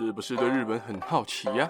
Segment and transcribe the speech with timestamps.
[0.00, 1.68] 是不是对日本很好奇呀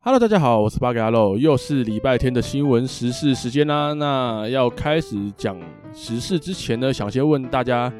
[0.00, 3.94] ？Hello，大家好，我是八格阿肉，又是礼拜天的新闻时事时间啦。
[3.94, 5.58] 那要开始讲
[5.94, 7.90] 时事之前呢，想先问大家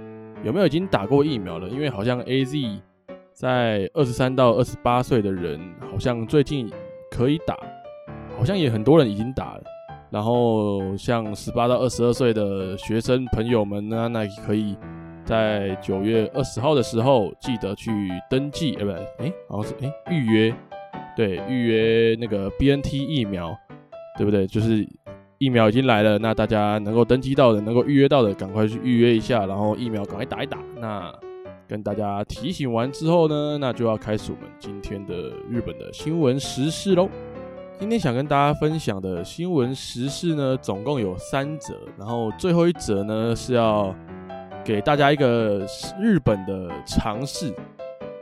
[0.43, 1.71] 有没有已经打过疫苗了？
[1.71, 2.81] 因为好像 AZ
[3.33, 5.59] 在二十三到二十八岁的人，
[5.91, 6.71] 好像最近
[7.11, 7.57] 可以打，
[8.37, 9.63] 好像也很多人已经打了。
[10.15, 14.77] 然后像十八到二十二岁的学生朋友们呢，那可以
[15.25, 17.91] 在九月二十号的时候记得去
[18.31, 20.55] 登记，哎，不对，哎，好像是哎预约，
[21.17, 23.59] 对，预约那个 BNT 疫苗，
[24.17, 24.47] 对不对？
[24.47, 24.87] 就是
[25.39, 30.59] 疫苗已经来了，那大家能够登记到的，能够预约到的，赶快去预约一下，然后疫苗赶快打一打。
[30.79, 31.13] 那
[31.67, 35.15] 跟大家提醒完之后呢，那就要开始我们今天的
[35.51, 37.09] 日本的新闻时事喽。
[37.77, 43.95] 今天想跟大家分享的新闻时事呢，总共有三则，然后最后一则呢是要
[44.65, 45.67] 给大家一个
[46.01, 47.53] 日本的尝试。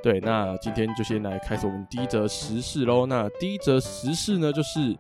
[0.03, 3.05] 对，那今天就先来开始我们第一则时事喽。
[3.05, 4.97] 那第一则时事呢，就是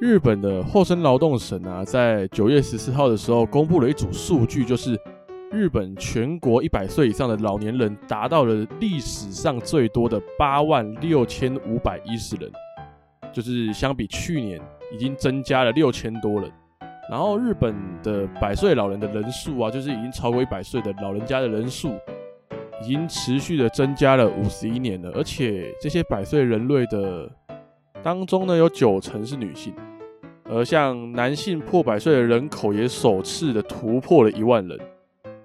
[0.00, 5.00] 日本的厚生劳动省啊，在九月十四号的时候公布了一组数据，就是
[5.52, 12.50] 日本全国一百岁以上的老年人达到了历史上最多的八万六千五百一十人。
[13.32, 14.60] 就是相比去年
[14.92, 16.50] 已经增加了六千多人，
[17.10, 21.94] 然后日本的百岁老人的人数啊，就是已经超过一百岁的老人家的人数，
[22.82, 27.30] 已经持续的增加了五十一年了，而且这些百岁人类的
[28.02, 29.74] 当中呢，有九成是女性，
[30.44, 34.78] 而像男性破百岁的人口也首次的突破了一万人，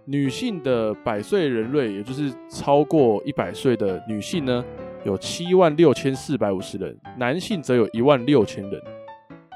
[0.05, 4.63] 女性的百岁人类，也就是超过一百岁的女性呢，
[5.03, 8.81] 有七万六千四百五十人，男性则有一万六千人。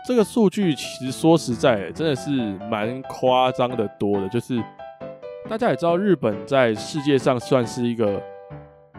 [0.08, 2.32] 这个数据其实说实在，真的是
[2.70, 4.30] 蛮夸张的多的。
[4.30, 4.64] 就是
[5.50, 8.22] 大家也知道，日本在世界上算是一个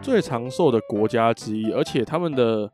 [0.01, 2.71] 最长寿的国家之一，而且他们的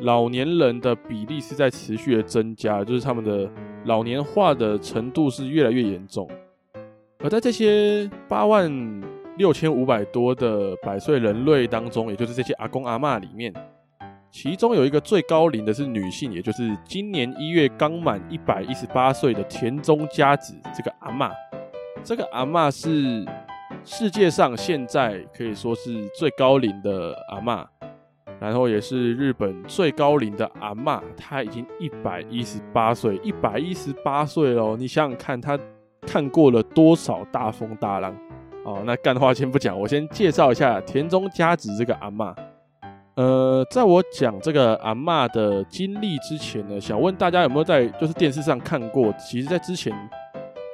[0.00, 3.50] 老年人的比例是在持续的增加，就是他们的
[3.84, 6.28] 老年化的程度是越来越严重。
[7.18, 8.70] 而在这些八万
[9.36, 13.52] 六千五百多的百岁人类当中，也就是这些阿公阿嬷里面，
[14.30, 21.30] 其中有一个最高龄的是女性，也就是今年一月刚满一百一十八岁的田中佳子这个阿嬷。
[22.02, 23.26] 这个阿嬷是
[23.84, 27.66] 世界上现在可以说是最高龄的阿嬷，
[28.40, 35.58] 然后也是日本最高龄的阿嬷，她已经一百一十八岁，一百一十八岁了，你想想看，她
[36.06, 38.16] 看过了多少大风大浪？
[38.66, 42.34] 哦，那干话先不讲，我先介绍一下田中佳子这个阿嬷。
[43.14, 49.12] 呃，在我讲这个阿嬷的经历之前呢，想问大家有没有在就是电视上看过？
[49.12, 49.92] 其实，在之前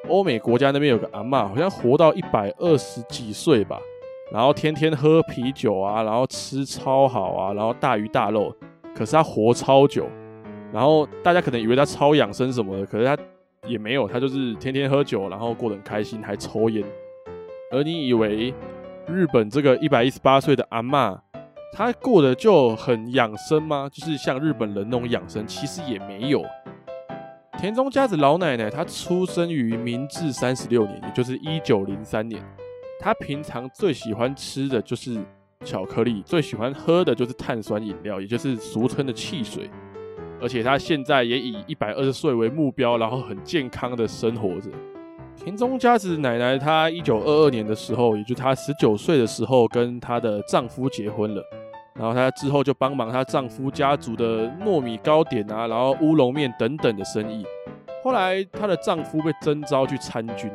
[0.08, 3.78] 欧美国家那边有个阿嬷，好像活到一百二十几岁吧，
[4.32, 8.50] 然后天天喝啤酒啊，然后吃超好啊，然后大鱼大肉，
[8.96, 10.08] 可是他活超久。
[10.72, 13.14] 然后大家可能以为他超养生什么的，可是他
[13.68, 16.82] 也没有，他就是天天喝酒，然后过得很开心，还抽烟。
[17.72, 18.54] 而你以为
[19.08, 21.18] 日本这个一百一十八岁的阿嬷，
[21.72, 23.88] 她过得就很养生吗？
[23.90, 26.44] 就是像日本人那种养生，其实也没有。
[27.58, 32.42] 田中佳子老奶奶，她出生于明治三十六年，也就是一九零三年。
[33.00, 35.18] 她平常最喜欢吃的就是
[35.64, 39.70] 巧克力，最喜欢喝的就是碳酸饮料，也就是俗称的汽水。
[40.42, 44.70] 而且她现在也以一百二十岁为目标，然后很健康的生活着。
[45.44, 51.42] 田中佳子奶奶，她一九二二年的时候，也就她十九岁的时候，跟她的丈夫结婚了。
[51.94, 57.44] 然后她之后就帮忙她丈夫家族的糯米糕点啊，然后乌龙面等等的生意。
[58.04, 60.48] 后来她的丈夫被征召去参军，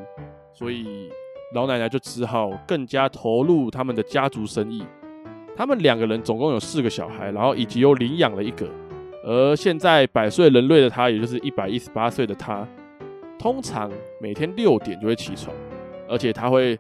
[0.54, 1.10] 所以
[1.54, 4.82] 老奶奶就只好更加投入他们的家族生意。
[5.58, 8.66] 他们两个人总共有四个小孩，然后以及又领养了一个。
[9.26, 12.66] 而现在百岁人类的她，也就是一百一十八岁的她。
[13.40, 15.56] 通常每天六点就会起床，
[16.10, 16.78] 而且他会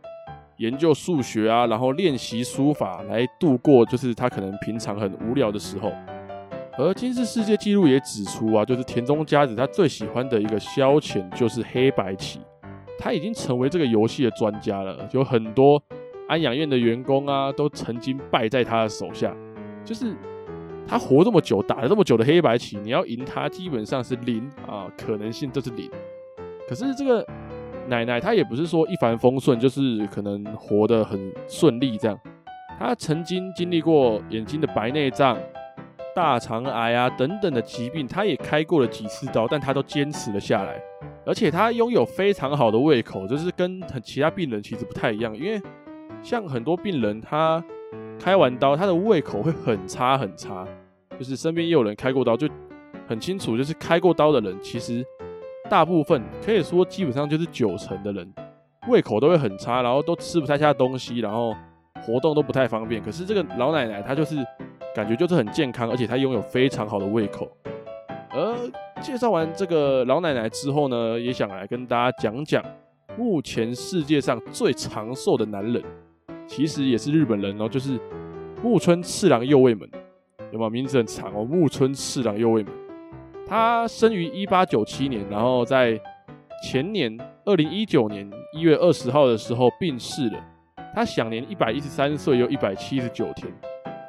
[0.57, 5.91] 研究数学啊，然后练习书法来度过，就是他可能平常很无聊的时候。
[6.79, 12.39] 而今日世界纪录也指出啊，就是田中佳子他最喜欢的一个消遣就是黑白棋，
[12.99, 15.07] 他已经成为这个游戏的专家了。
[15.11, 15.81] 有很多
[16.27, 19.35] 安养院的员工啊，都曾经败在他的手下。
[19.85, 20.13] 就是
[20.87, 25.89] 他活这么久，打了这么久的黑白棋，你要赢他基本上是零啊，可能性就是零。
[26.67, 27.25] 可是这个
[27.87, 32.19] 奶奶她也不是说一帆风顺，就是可能活得很顺利这样。
[32.77, 35.37] 她曾经经历过眼睛的白内障、
[36.15, 40.79] 大肠癌啊等等的疾病，她也开过了几次刀，但她都坚持了下来。
[41.25, 45.35] 而且她拥有非常好的胃口，就是跟其他病人其实不太一样。
[45.35, 45.61] 因为
[46.21, 47.63] 像很多病人，他
[48.19, 50.67] 开完刀，他的胃口会很差很差。
[51.17, 52.47] 就是身边也有人开过刀，就
[53.07, 55.03] 很清楚，就是开过刀的人，其实
[55.69, 58.33] 大部分可以说基本上就是九成的人
[58.87, 61.53] 胃口都会很差，然后都吃不太下东西，然后
[62.05, 63.01] 活动都不太方便。
[63.03, 64.35] 可是这个老奶奶她就是
[64.95, 67.49] 感觉就是很健康，而且她拥有非常好的胃口。
[68.29, 68.55] 而
[69.01, 72.63] 介绍完这个老奶奶之后呢，也想来跟大家讲讲
[73.17, 75.83] 目前世界上最长寿的男人，
[76.47, 77.99] 其实也是日本人哦，就是
[78.63, 79.89] 木村次郎右卫门，
[80.51, 80.69] 有没有？
[80.69, 82.71] 名字很长哦，木村次郎右卫门。
[83.49, 85.99] 他生于一八九七年，然后在
[86.61, 90.39] 前年二零一九年一月二十号的时候病逝了，
[90.93, 93.51] 他享年一百一十三岁又一百七十九天。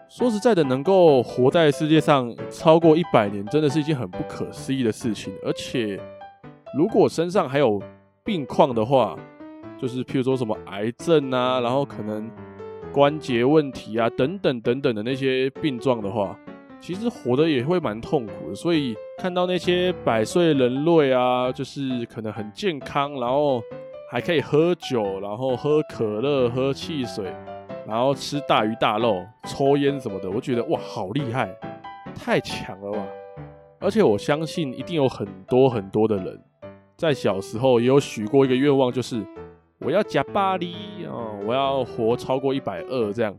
[0.09, 5.33] 说实在的，能够活在世界上超过一百年，真的是一件很不可思议的事情。
[5.45, 6.01] 而且，
[6.77, 7.81] 如果身上还有
[8.25, 9.17] 病况的话，
[9.81, 12.29] 就是譬如说什么癌症啊，然后可能
[12.91, 16.35] 关节问题啊，等等等等的那些病状的话，
[16.81, 18.55] 其实活得也会蛮痛苦的。
[18.55, 23.63] 所以看到那些百岁人类啊，就是可能很健康，然后
[24.11, 27.33] 还可以喝酒，然后喝可乐、喝汽水。
[27.87, 31.49] 然后吃大鱼大肉、抽烟什么的，我觉得哇，好厉害，
[32.15, 33.03] 太强了吧！
[33.79, 36.39] 而且我相信一定有很多很多的人，
[36.99, 39.25] 在小时候也有许过一个愿望，就是
[39.79, 40.59] 我要呷百二
[41.11, 43.35] 啊，我要活超过一百二这样。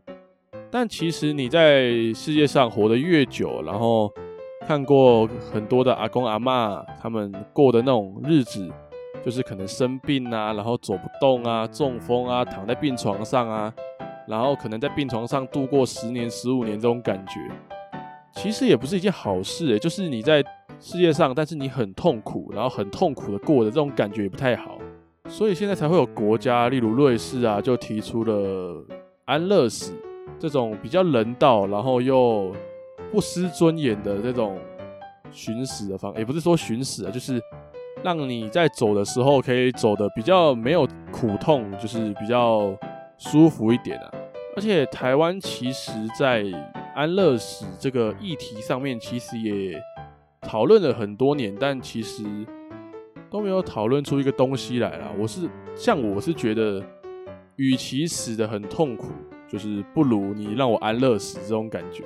[0.72, 4.12] 但其实你在世界上活得越久，然后
[4.68, 8.70] 看过很多的阿公阿嬷他们过的那种日子，
[9.26, 13.74] 就是可能生病啊，然后走不动啊，中风啊，躺在病床上啊。
[14.28, 17.40] 然后可能在病床上度过十年、十五年这种感觉，
[18.36, 19.80] 其实也不是一件好事诶。
[19.80, 20.44] 就是你在
[20.80, 24.78] 世界上，但是你很痛苦，然后很痛苦的过的这种感觉也不太好。
[25.28, 28.86] 所以现在才会有国家，例如瑞士啊，就提出了
[29.26, 29.94] 安乐死
[30.38, 32.54] 这种比较人道，然后又
[33.12, 34.60] 不失尊严的这种
[35.32, 37.42] 寻死的方，也不是说寻死啊，就是
[38.04, 42.78] 让你在走的时候可以走得比较没有苦痛，就是比较
[43.18, 44.12] 舒服一点啊。
[44.56, 46.44] 而且台湾其实，在
[46.96, 49.80] 安乐死这个议题上面，其实也
[50.42, 52.24] 讨论了很多年，但其实
[53.30, 55.12] 都没有讨论出一个东西来啦。
[55.18, 56.84] 我是像我是觉得，
[57.56, 59.08] 与其死得很痛苦，
[59.52, 62.04] 就是不如你让我安乐死这种感觉。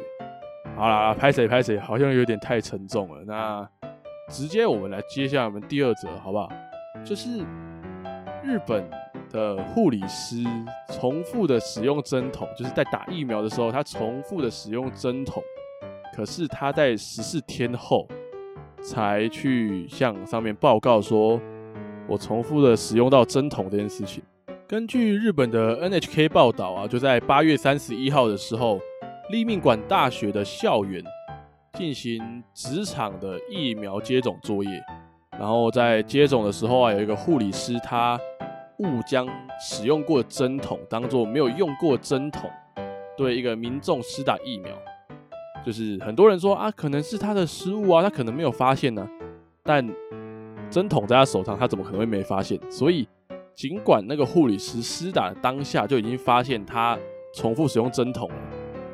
[0.75, 3.23] 好啦，拍谁拍谁，好像有点太沉重了。
[3.25, 3.67] 那
[4.29, 6.49] 直接我们来接下我们第二则，好不好？
[7.03, 7.39] 就是
[8.43, 8.83] 日本。
[9.31, 10.43] 的护理师
[10.89, 15.41] 重复的使用针筒，就是在打疫苗的时候，他重复的使用针筒，
[16.15, 18.07] 可是他在十四天后
[18.79, 21.41] 才去向上面报告说，
[22.07, 24.23] 我重复的使用到针筒这件事情。
[24.73, 28.79] 根据日本的 NHK 报道啊，就在八月三十一号的时候，
[29.29, 30.99] 立命馆大学的校园
[31.73, 34.83] 进行职场的疫苗接种作业，
[35.37, 38.19] 然后在接种的时候啊，有一个护理师他。
[38.79, 39.27] 误将
[39.61, 42.49] 使用过针筒当做没有用过针筒，
[43.15, 44.73] 对一个民众施打疫苗，
[45.63, 49.07] 就是很多人说啊，可能是他的失误啊，他可能没有发现呢、
[49.61, 49.87] 但
[50.71, 52.59] 针筒在他手上，他怎么可能会没发现？
[52.71, 53.07] 所以，
[53.55, 56.97] 尽管那个护理师施打的当下就已经发现他
[57.33, 58.35] 重复使用针筒了，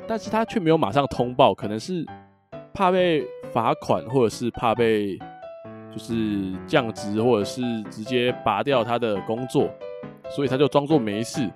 [0.08, 2.06] 但是他却没有马上通报，可能是
[2.74, 5.18] 怕被罚款，或者是怕被。
[5.92, 9.68] 就是降职，或者是直接拔掉他的工作，
[10.30, 11.50] 所以他就装作没事，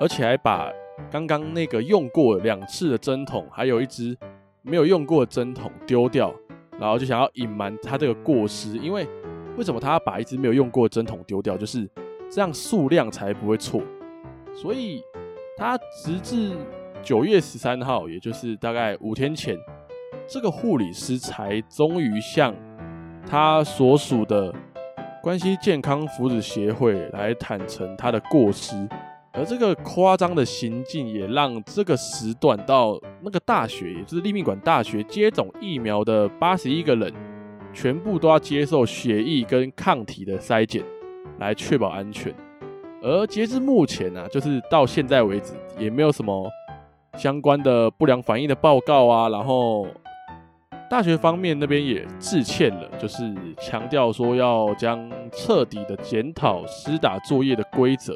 [0.00, 0.68] 而且还把
[1.08, 4.18] 刚刚那个用过两次的针筒，还有一支
[4.62, 6.34] 没有用过的针筒丢掉，
[6.76, 8.76] 然后就想要隐瞒他这个过失。
[8.78, 9.06] 因为
[9.56, 11.56] 为什么他要把一支没有用过的针筒丢掉？
[11.56, 11.88] 就是
[12.30, 13.82] 这样数量才不会错。
[14.54, 15.02] 所以
[15.56, 16.56] 他直至
[17.02, 19.56] 九月十三号，也就是大概五天前，
[20.26, 22.54] 这个护理师才终于向。
[23.26, 24.54] 他所属的
[25.22, 28.74] 关系健康福祉协会来坦诚他的过失，
[29.32, 37.12] 而这个夸张的行径也让这个时段到那个大学，也就是立命馆大学接种疫苗的八十一个人，
[37.74, 40.82] 全部都要接受血液跟抗体的筛检，
[41.38, 42.34] 来确保安全。
[43.02, 46.50] 而截至目前呢、啊，就是到现在为止，也没有什么
[47.16, 49.86] 相关的不良反应的报告啊，然后。
[50.90, 53.22] 大学方面那边也致歉了，就是
[53.60, 58.14] 强调说要将彻底的检讨施打作业的规则，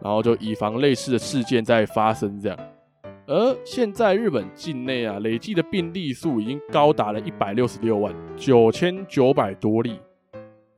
[0.00, 2.56] 然后就以防类似的事件再发生这样。
[3.26, 9.98] 而现在日本境内啊，累计的病例数已经高达了一百六十六万九千九百多例，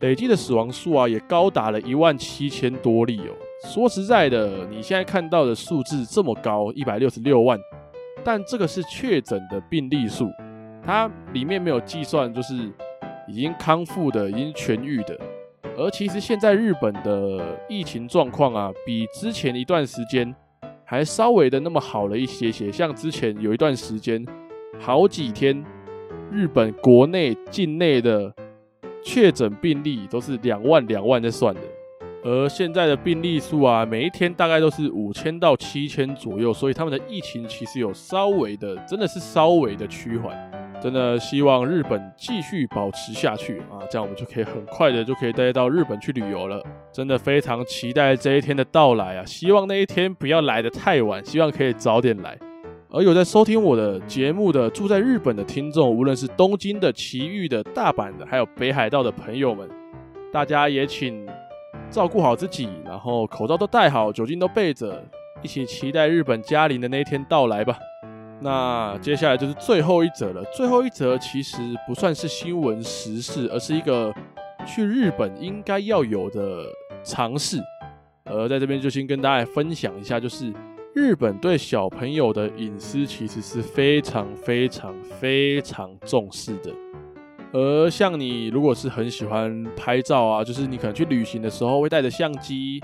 [0.00, 3.34] 累计的死亡数啊也高达了一万七千多例哦。
[3.68, 7.58] 说实在的，你现在看到的数字这么高，一百六十六万，
[8.24, 10.30] 但这个是确诊的病例数，
[10.84, 12.54] 它里面没有计算就是
[13.26, 15.18] 已经康复的、已经痊愈的。
[15.76, 20.34] 而其实现在日本的疫情状况啊，比之前一段时间。
[20.90, 24.24] 还稍微的那么好了一些些，像之前有一段时间，
[24.80, 25.62] 好几天，
[26.32, 28.32] 日本国内境内的
[29.08, 31.60] 确诊病例都是两万两万在算的，
[32.22, 40.36] 而现在的病例数啊，每一天大概都是五千到七千左右，所以他们的疫情其实有稍微的，真的是稍微的趋缓。
[40.78, 46.62] 真的希望日本继续保持下去啊，这样我们就可以很快的就可以带到日本去旅游了。
[46.92, 49.24] 真的非常期待这一天的到来啊！
[49.24, 52.38] 希望那一天不要来得太晚，希望可以早点来。
[52.90, 59.68] 而有在收听我的节目的住在日本的听众，无论是东京的、埼玉的、大阪的，还有北海道的朋友们，
[60.32, 61.26] 大家也请
[61.90, 65.04] 照顾好自己，然后口罩都戴好，酒精都备着，
[65.42, 67.76] 一起期待日本嘉陵的那一天到来吧。
[68.40, 70.42] 那接下来就是最后一则了。
[70.54, 74.14] 最后一则其实不算是新闻时事，而是一个
[74.66, 76.64] 去日本应该要有的
[77.04, 77.58] 尝试。
[78.24, 80.52] 呃在这边就先跟大家分享一下，就是
[80.98, 86.72] 日本对小朋友的隐私其实是非常非常非常重视的。
[87.52, 92.82] 而像你如果是很喜欢拍照啊，就是你可能去旅行的时候会带着相机，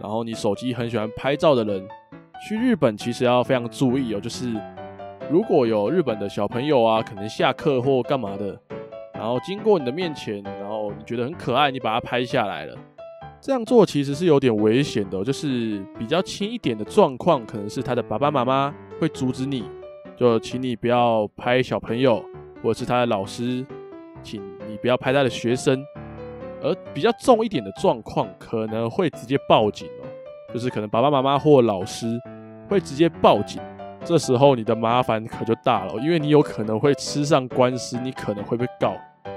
[0.00, 1.84] 然后你手机很喜欢拍照的人，
[2.48, 4.54] 去日本其实要非常注意哦，就是。
[5.28, 8.56] 如果有日本的小朋友啊，可能下课或干嘛的，
[9.12, 12.74] 然后经过你的面前，然后你觉得很可爱，你把它拍下来了，
[13.40, 19.64] 这样做其实是有点危险的，就是比较轻一点的状况，可能是他的爸爸妈妈会阻止你，
[20.16, 22.22] 就请你不要拍小朋友，
[22.62, 23.64] 或者是他的老师，
[24.22, 25.80] 请你不要拍他的学生，
[26.60, 30.04] 而比较重一点的状况，可能会直接报警哦，
[30.52, 32.06] 就是可能爸爸妈妈或老师
[32.68, 33.62] 会直接报警。
[34.04, 38.96] 这时候你的麻烦可就大了，因为你有可能会吃上官司，你可能会被告。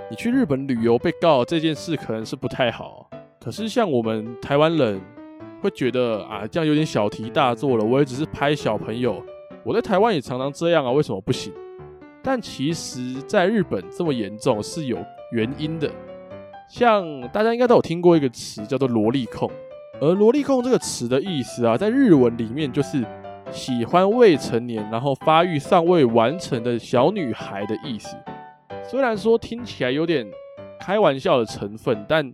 [0.09, 3.07] 你去日本旅游被告这件事可能是不太好。
[3.43, 5.01] 可是像我们台湾人
[5.61, 7.83] 会觉得啊，这样有点小题大做了。
[7.83, 9.21] 我也只是拍小朋友，
[9.63, 11.51] 我在台湾也常常这样啊，为什么不行？
[12.21, 14.97] 但其实在日本这么严重是有
[15.31, 15.89] 原因的。
[16.69, 19.49] 像大家应该都有听过一个词叫做“萝莉控”，
[19.99, 23.03] 而“萝莉控”这个词的意思啊，在日文里面就是。
[23.51, 28.15] 喜欢未成年，然后发育尚未完成的小女孩的意思。
[28.81, 30.25] 虽然说听起来有点
[30.79, 32.33] 开玩笑的成分，但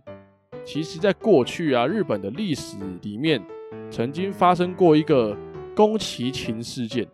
[0.64, 3.40] 其实在过去啊，日本的历史里面
[3.90, 5.36] 曾经发生过一个
[5.74, 7.06] 宫崎勤事件。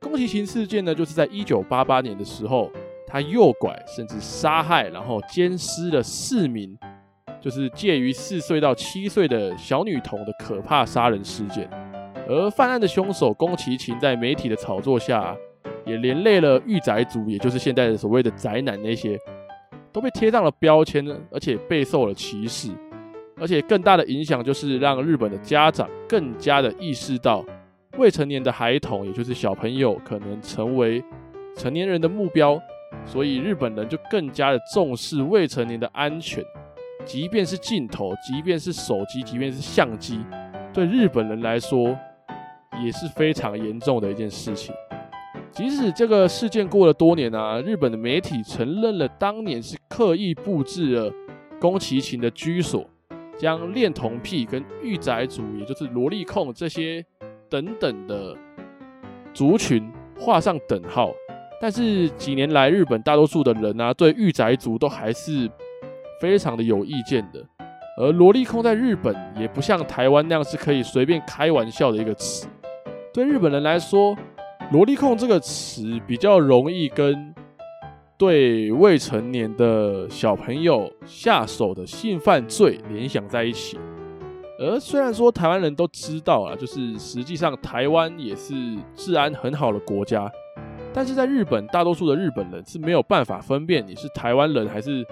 [0.00, 2.70] 宫崎勤事件呢，就是在一九八八年的时候，
[3.06, 6.78] 他诱拐甚至杀害，然后奸尸了四名，
[7.40, 11.68] 就是介于四岁到七岁的小女童的可怕杀人事件。
[12.28, 15.36] 而犯案的凶手宫崎勤在媒体的炒作下，
[15.84, 19.18] 也连累了御宅族，也就是现在的所谓的宅男那些，
[19.98, 22.70] 都被贴上了标签呢，而且备受了歧视。
[23.36, 27.44] 而且更大的影响就是让日本的家长更加的意识到，
[27.96, 31.02] 未成年的孩童，也就是小朋友，可能成为
[31.56, 32.60] 成年人的目标，
[33.04, 36.44] 所以日本人就更加的重视未成年的安全，
[37.04, 40.24] 即便是镜头，即便是手机，即便是相机，
[40.72, 41.98] 对日本人来说。
[42.84, 44.72] 也是非常严重的一件事情。
[45.58, 51.12] 即使这个事件过了多年啊，日本的媒体承认了当年是刻意布置了
[51.60, 52.88] 宫崎勤的居所，
[53.36, 57.04] 将恋童癖跟御宅族，也就是萝莉控这些
[57.50, 58.36] 等等的
[59.34, 61.10] 族群画上等号。
[61.60, 65.50] 但是几年来，日本大多数的人啊，对御宅族都还是
[66.20, 67.44] 非常的有意见的。
[67.98, 72.46] 而萝莉控在日本也不像台湾那样是可以随便开玩笑的一个词。
[73.12, 74.16] 对日本人来说
[74.70, 77.34] ，“萝莉控”这个词比较容易跟
[78.18, 83.78] 对未成年的小朋友下手的性犯罪联想在一起。
[84.58, 88.54] 而虽然说台湾人都知道啊，就是实际上台湾也是
[88.94, 90.30] 治安很好的国家，
[90.92, 95.02] 但是在日本，大多数的日本人是没有办法分辨你是台湾人还是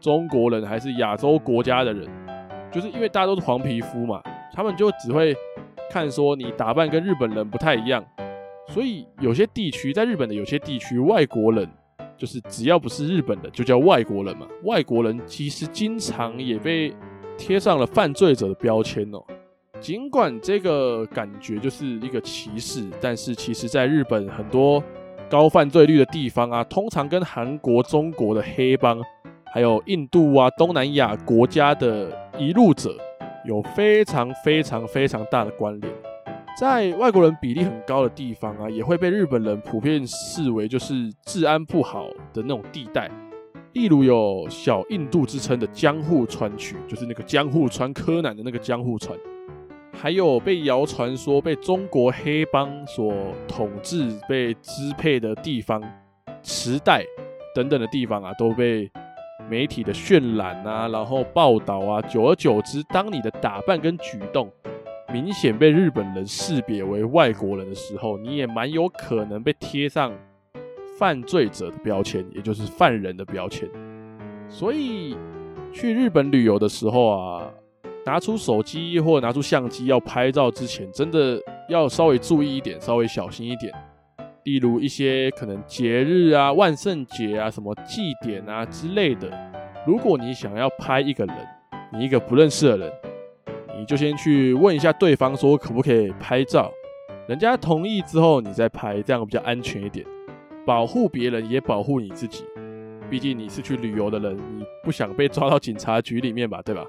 [0.00, 2.06] 中国人还是亚洲国家的人，
[2.70, 4.20] 就是因为大家都是黄皮肤嘛，
[4.52, 5.34] 他们就只会。
[5.92, 8.00] 看说你打扮跟日本人不太一样，
[8.68, 11.68] 所以有些地区在日本的有些地区，外国人
[12.16, 14.46] 就是只要不是日本的就叫外国人嘛。
[14.64, 16.94] 外国人其实经常也被
[17.36, 19.22] 贴上了犯罪者的标签哦。
[19.80, 24.82] 尽管这个感觉就是一个歧视，但是其实在日本很多
[25.28, 29.00] 高犯罪率的地方啊，通常跟韩国、中国的黑帮，
[29.54, 32.94] 还有印度啊、东南亚国家的移入者
[33.46, 35.92] 有非常非常非常大的关联。
[36.58, 43.10] 在外国人比例很高的地方啊，也会被日本人普遍视为就是治安不好的那种地带。
[43.72, 49.16] 例如有小印度之称的江户川区，就是那个江户川柯南的那个江户川，
[49.92, 53.14] 还有被谣传说被中国黑帮所
[53.46, 55.80] 统治、被支配的地方，
[56.42, 57.04] 池袋
[57.54, 58.90] 等等的地方啊，都被
[59.48, 64.50] 媒体的渲染啊，然后报道啊，久而久之，当你的打扮跟举动，
[65.12, 70.12] 明显被日本人识别为外国人的时候，你也蛮有可能被贴上
[70.96, 73.68] 犯罪者的标签，也就是犯人的标签。
[74.48, 75.16] 所以
[75.72, 77.50] 去日本旅游的时候啊，
[78.06, 83.72] 拿出手机或拿出相机要拍照之前，真的要稍微注意一点，稍微小心一点。
[84.44, 89.28] 例如一些可能节日啊、万圣节啊、什么祭典啊之类的，
[89.84, 91.36] 如果你想要拍一个人，
[91.92, 92.92] 你一个不认识的人。
[93.80, 96.70] 你就先去问一下对方，说可不可以拍照，
[97.26, 100.04] 人家同意之后，你再拍，这样比较安全一点，
[100.66, 102.44] 保护别人也保护你自己。
[103.08, 106.84] 毕竟你是去旅游的人，你不想被抓到警察局里面吧，对吧？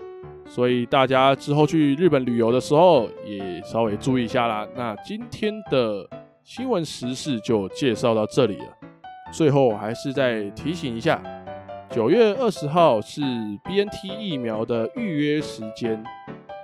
[0.45, 4.67] 所以大家之后去日本旅游的时候，也稍微注意一下啦。
[4.75, 6.05] 那今天的
[6.43, 8.65] 新闻时事就介绍到这里了。
[9.31, 11.23] 最后还是再提醒一下，
[11.89, 13.21] 九月二十号是
[13.63, 16.03] BNT 疫苗的预约时间。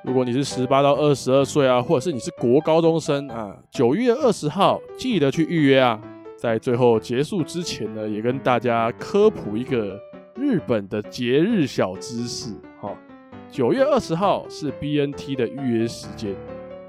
[0.07, 6.01] 如果你是十八到二十二岁啊，或者是你是国高中生啊，九月二十号记得去预约啊。
[6.37, 9.99] 在最后结束之前呢，也跟大家科普一个
[10.35, 12.53] 日本的节日小知识。
[12.79, 12.95] 好，
[13.51, 16.33] 九月二十号是 BNT 的预约时间，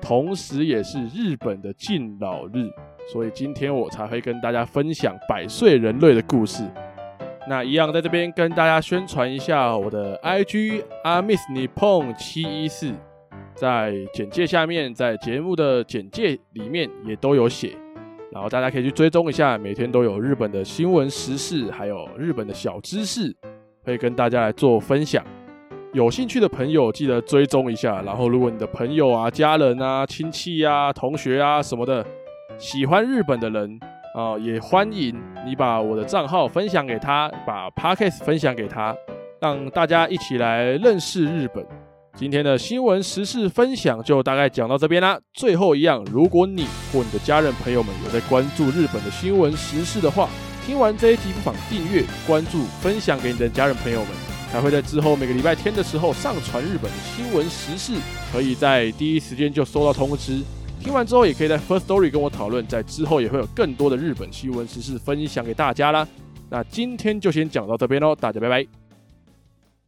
[0.00, 2.70] 同时也是日本的敬老日，
[3.12, 6.62] 所以今天我才会跟大家分享百岁人类的故事。
[7.48, 12.92] 那一样在这边跟大家宣传一下我的 IG 阿 Miss Nippon 七一四。
[13.60, 17.76] 在简介下面，在节目的简介里面也都有写，
[18.30, 23.34] 然后大家可以去追踪一下，每天都有日本的新闻时事，还有日本的小知识，
[23.84, 25.24] 可以跟大家来做分享。
[25.92, 28.00] 有兴趣的朋友记得追踪一下。
[28.02, 32.06] 然后，如果你的朋友啊、家人啊、亲戚啊、同学啊什么的，
[32.58, 33.80] 喜欢日本的人
[34.14, 35.12] 啊，也欢迎
[35.44, 38.94] 你把我的账号分享给他，把 Podcast 分享给他，
[39.40, 41.66] 让大家一起来认识日本。
[42.18, 45.16] 今天的新闻时事分享就大概讲到这边啦。
[45.34, 50.28] 最后一样，如果你或你的家人朋友们有在关注日本的新闻时事的话，
[50.66, 54.08] 听完这一集不妨订阅、关注、分享给你的家人朋友们，
[54.50, 57.94] 才会在之后每个礼拜天的时候上传日本的新闻时事，
[58.32, 60.42] 可以在第一时间就收到通知。
[60.82, 66.04] 听完之后，也可以在 First Story 跟我讨论，在之后也会有更多的日本新闻时事分享给大家啦。
[66.50, 68.77] 那今天就先讲到这边喽，大家拜拜。